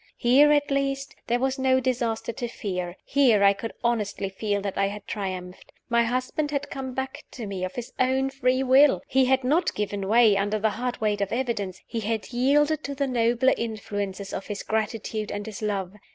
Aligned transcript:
Here, 0.17 0.51
at 0.51 0.71
least, 0.71 1.15
there 1.27 1.37
was 1.37 1.59
no 1.59 1.79
disaster 1.79 2.33
to 2.33 2.47
fear; 2.47 2.95
here 3.05 3.43
I 3.43 3.53
could 3.53 3.71
honestly 3.83 4.29
feel 4.29 4.59
that 4.61 4.75
I 4.75 4.87
had 4.87 5.05
triumphed. 5.05 5.71
My 5.89 6.03
husband 6.05 6.49
had 6.49 6.71
come 6.71 6.95
back 6.95 7.23
to 7.33 7.45
me 7.45 7.63
of 7.63 7.75
his 7.75 7.93
own 7.99 8.31
free 8.31 8.63
will; 8.63 9.03
he 9.07 9.25
had 9.25 9.43
not 9.43 9.75
given 9.75 10.07
way, 10.07 10.35
under 10.35 10.57
the 10.57 10.71
hard 10.71 10.99
weight 11.01 11.21
of 11.21 11.31
evidence 11.31 11.83
he 11.85 11.99
had 11.99 12.33
yielded 12.33 12.83
to 12.85 12.95
the 12.95 13.05
nobler 13.05 13.53
influences 13.55 14.33
of 14.33 14.47
his 14.47 14.63
gratitude 14.63 15.31
and 15.31 15.45
his 15.45 15.61
love. 15.61 15.93